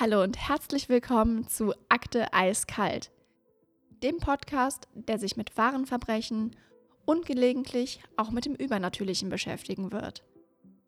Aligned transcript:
Hallo 0.00 0.22
und 0.22 0.36
herzlich 0.36 0.88
willkommen 0.88 1.48
zu 1.48 1.74
Akte 1.88 2.32
Eiskalt, 2.32 3.10
dem 4.00 4.18
Podcast, 4.18 4.86
der 4.94 5.18
sich 5.18 5.36
mit 5.36 5.56
wahren 5.56 5.86
Verbrechen 5.86 6.54
und 7.04 7.26
gelegentlich 7.26 8.00
auch 8.16 8.30
mit 8.30 8.44
dem 8.44 8.54
Übernatürlichen 8.54 9.28
beschäftigen 9.28 9.90
wird. 9.90 10.22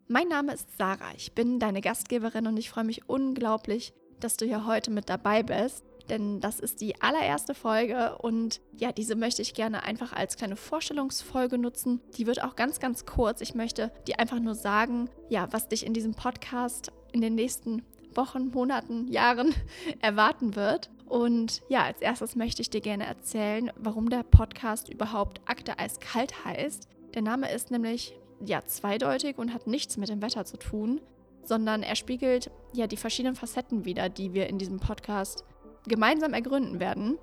Mein 0.06 0.28
Name 0.28 0.52
ist 0.54 0.78
Sarah, 0.78 1.10
ich 1.16 1.32
bin 1.32 1.58
deine 1.58 1.80
Gastgeberin 1.80 2.46
und 2.46 2.56
ich 2.56 2.70
freue 2.70 2.84
mich 2.84 3.08
unglaublich, 3.08 3.94
dass 4.20 4.36
du 4.36 4.46
hier 4.46 4.64
heute 4.64 4.92
mit 4.92 5.08
dabei 5.08 5.42
bist, 5.42 5.82
denn 6.08 6.38
das 6.38 6.60
ist 6.60 6.80
die 6.80 7.02
allererste 7.02 7.56
Folge 7.56 8.16
und 8.18 8.60
ja, 8.76 8.92
diese 8.92 9.16
möchte 9.16 9.42
ich 9.42 9.54
gerne 9.54 9.82
einfach 9.82 10.12
als 10.12 10.36
kleine 10.36 10.54
Vorstellungsfolge 10.54 11.58
nutzen. 11.58 12.00
Die 12.16 12.28
wird 12.28 12.44
auch 12.44 12.54
ganz, 12.54 12.78
ganz 12.78 13.06
kurz. 13.06 13.40
Ich 13.40 13.56
möchte 13.56 13.90
dir 14.06 14.20
einfach 14.20 14.38
nur 14.38 14.54
sagen, 14.54 15.10
ja, 15.28 15.48
was 15.50 15.66
dich 15.66 15.84
in 15.84 15.94
diesem 15.94 16.14
Podcast 16.14 16.92
in 17.10 17.20
den 17.20 17.34
nächsten 17.34 17.82
Wochen, 18.14 18.48
Monaten, 18.48 19.08
Jahren 19.08 19.54
erwarten 20.00 20.56
wird. 20.56 20.90
Und 21.06 21.62
ja, 21.68 21.84
als 21.84 22.00
erstes 22.00 22.36
möchte 22.36 22.62
ich 22.62 22.70
dir 22.70 22.80
gerne 22.80 23.04
erzählen, 23.04 23.70
warum 23.76 24.10
der 24.10 24.22
Podcast 24.22 24.88
überhaupt 24.88 25.40
Akte 25.44 25.78
eiskalt 25.78 26.44
heißt. 26.44 26.88
Der 27.14 27.22
Name 27.22 27.50
ist 27.50 27.70
nämlich 27.70 28.16
ja 28.44 28.64
zweideutig 28.64 29.38
und 29.38 29.52
hat 29.52 29.66
nichts 29.66 29.96
mit 29.96 30.08
dem 30.08 30.22
Wetter 30.22 30.44
zu 30.44 30.56
tun, 30.56 31.00
sondern 31.42 31.82
er 31.82 31.96
spiegelt 31.96 32.50
ja 32.72 32.86
die 32.86 32.96
verschiedenen 32.96 33.34
Facetten 33.34 33.84
wider, 33.84 34.08
die 34.08 34.32
wir 34.34 34.48
in 34.48 34.58
diesem 34.58 34.78
Podcast 34.78 35.44
gemeinsam 35.86 36.32
ergründen 36.32 36.78
werden. 36.80 37.18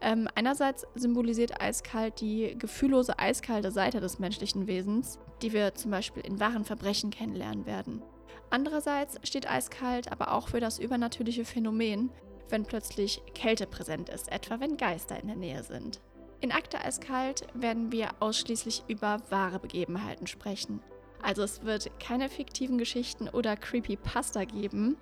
Ähm, 0.00 0.28
einerseits 0.34 0.86
symbolisiert 0.94 1.60
eiskalt 1.60 2.20
die 2.20 2.56
gefühllose, 2.56 3.18
eiskalte 3.18 3.72
Seite 3.72 4.00
des 4.00 4.18
menschlichen 4.18 4.66
Wesens, 4.66 5.18
die 5.42 5.52
wir 5.52 5.74
zum 5.74 5.90
Beispiel 5.90 6.24
in 6.24 6.38
wahren 6.38 6.64
Verbrechen 6.64 7.10
kennenlernen 7.10 7.66
werden. 7.66 8.02
Andererseits 8.50 9.18
steht 9.24 9.50
eiskalt 9.50 10.10
aber 10.10 10.32
auch 10.32 10.48
für 10.48 10.60
das 10.60 10.78
übernatürliche 10.78 11.44
Phänomen, 11.44 12.10
wenn 12.48 12.64
plötzlich 12.64 13.20
Kälte 13.34 13.66
präsent 13.66 14.08
ist, 14.08 14.32
etwa 14.32 14.60
wenn 14.60 14.76
Geister 14.76 15.20
in 15.20 15.26
der 15.26 15.36
Nähe 15.36 15.62
sind. 15.62 16.00
In 16.40 16.52
Akte 16.52 16.82
Eiskalt 16.82 17.46
werden 17.52 17.90
wir 17.90 18.10
ausschließlich 18.20 18.84
über 18.86 19.18
wahre 19.28 19.58
Begebenheiten 19.58 20.28
sprechen. 20.28 20.80
Also 21.20 21.42
es 21.42 21.64
wird 21.64 21.90
keine 21.98 22.28
fiktiven 22.28 22.78
Geschichten 22.78 23.28
oder 23.28 23.56
Creepypasta 23.56 24.44
geben. 24.44 24.96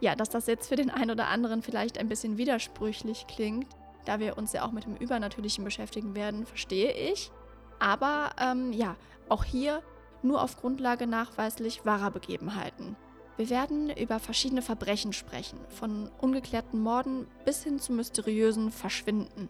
Ja, 0.00 0.16
dass 0.16 0.30
das 0.30 0.46
jetzt 0.46 0.68
für 0.68 0.76
den 0.76 0.90
einen 0.90 1.10
oder 1.10 1.28
anderen 1.28 1.60
vielleicht 1.62 1.98
ein 1.98 2.08
bisschen 2.08 2.38
widersprüchlich 2.38 3.26
klingt, 3.26 3.66
da 4.04 4.18
wir 4.18 4.36
uns 4.38 4.52
ja 4.52 4.64
auch 4.64 4.72
mit 4.72 4.84
dem 4.84 4.96
Übernatürlichen 4.96 5.64
beschäftigen 5.64 6.14
werden, 6.14 6.46
verstehe 6.46 6.92
ich. 6.92 7.30
Aber 7.78 8.30
ähm, 8.40 8.72
ja, 8.72 8.96
auch 9.28 9.44
hier 9.44 9.82
nur 10.22 10.42
auf 10.42 10.56
Grundlage 10.56 11.06
nachweislich 11.06 11.84
wahrer 11.84 12.10
Begebenheiten. 12.10 12.96
Wir 13.36 13.50
werden 13.50 13.90
über 13.90 14.18
verschiedene 14.18 14.62
Verbrechen 14.62 15.12
sprechen, 15.12 15.58
von 15.68 16.10
ungeklärten 16.20 16.80
Morden 16.80 17.26
bis 17.44 17.64
hin 17.64 17.78
zu 17.78 17.92
mysteriösen 17.92 18.70
Verschwinden. 18.70 19.48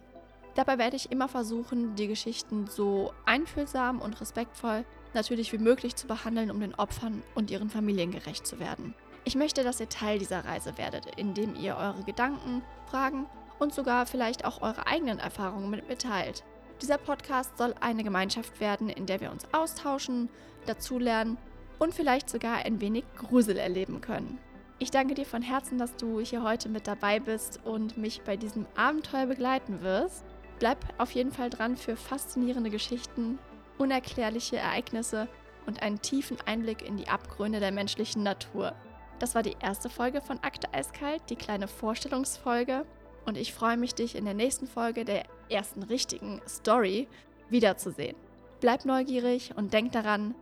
Dabei 0.55 0.77
werde 0.77 0.95
ich 0.95 1.11
immer 1.11 1.27
versuchen, 1.27 1.95
die 1.95 2.07
Geschichten 2.07 2.67
so 2.67 3.11
einfühlsam 3.25 3.99
und 3.99 4.19
respektvoll 4.21 4.85
natürlich 5.13 5.51
wie 5.51 5.57
möglich 5.57 5.95
zu 5.95 6.07
behandeln, 6.07 6.51
um 6.51 6.59
den 6.59 6.75
Opfern 6.75 7.23
und 7.35 7.51
ihren 7.51 7.69
Familien 7.69 8.11
gerecht 8.11 8.47
zu 8.47 8.59
werden. 8.59 8.93
Ich 9.25 9.35
möchte, 9.35 9.63
dass 9.63 9.79
ihr 9.79 9.89
Teil 9.89 10.19
dieser 10.19 10.45
Reise 10.45 10.77
werdet, 10.77 11.05
indem 11.17 11.55
ihr 11.55 11.75
eure 11.75 12.03
Gedanken, 12.03 12.61
Fragen 12.89 13.25
und 13.63 13.73
sogar 13.73 14.05
vielleicht 14.05 14.43
auch 14.43 14.61
eure 14.61 14.87
eigenen 14.87 15.19
Erfahrungen 15.19 15.69
mit 15.69 15.87
mir 15.87 15.97
teilt. 15.97 16.43
Dieser 16.81 16.97
Podcast 16.97 17.57
soll 17.57 17.73
eine 17.79 18.03
Gemeinschaft 18.03 18.59
werden, 18.59 18.89
in 18.89 19.05
der 19.05 19.21
wir 19.21 19.31
uns 19.31 19.45
austauschen, 19.53 20.29
dazulernen 20.65 21.37
und 21.79 21.93
vielleicht 21.93 22.29
sogar 22.29 22.57
ein 22.65 22.81
wenig 22.81 23.05
Grusel 23.15 23.57
erleben 23.57 24.01
können. 24.01 24.37
Ich 24.79 24.91
danke 24.91 25.13
dir 25.13 25.25
von 25.25 25.41
Herzen, 25.41 25.77
dass 25.77 25.95
du 25.95 26.19
hier 26.19 26.43
heute 26.43 26.67
mit 26.67 26.87
dabei 26.87 27.21
bist 27.21 27.61
und 27.63 27.97
mich 27.97 28.21
bei 28.23 28.35
diesem 28.35 28.65
Abenteuer 28.75 29.27
begleiten 29.27 29.81
wirst. 29.81 30.25
Bleib 30.59 30.79
auf 30.97 31.11
jeden 31.11 31.31
Fall 31.31 31.49
dran 31.49 31.77
für 31.77 31.95
faszinierende 31.95 32.69
Geschichten, 32.69 33.39
unerklärliche 33.77 34.57
Ereignisse 34.57 35.29
und 35.65 35.81
einen 35.81 36.01
tiefen 36.01 36.37
Einblick 36.45 36.81
in 36.81 36.97
die 36.97 37.07
Abgründe 37.07 37.61
der 37.61 37.71
menschlichen 37.71 38.23
Natur. 38.23 38.75
Das 39.19 39.35
war 39.35 39.41
die 39.41 39.55
erste 39.61 39.89
Folge 39.89 40.19
von 40.19 40.39
Akte 40.39 40.73
Eiskalt, 40.73 41.21
die 41.29 41.37
kleine 41.37 41.69
Vorstellungsfolge. 41.69 42.85
Und 43.25 43.37
ich 43.37 43.53
freue 43.53 43.77
mich, 43.77 43.95
dich 43.95 44.15
in 44.15 44.25
der 44.25 44.33
nächsten 44.33 44.67
Folge 44.67 45.05
der 45.05 45.23
ersten 45.49 45.83
richtigen 45.83 46.41
Story 46.47 47.07
wiederzusehen. 47.49 48.15
Bleib 48.59 48.85
neugierig 48.85 49.51
und 49.55 49.73
denk 49.73 49.91
daran, 49.91 50.35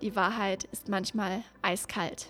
die 0.00 0.16
Wahrheit 0.16 0.64
ist 0.64 0.88
manchmal 0.88 1.42
eiskalt. 1.62 2.28